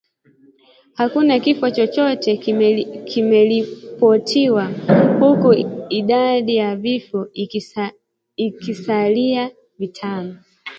[0.93, 2.37] Hakuna kifo chochote
[3.05, 4.65] kimeripotiwa
[5.19, 5.53] huku
[5.89, 7.27] idadi ya vifo
[8.37, 10.39] ikisalia vitano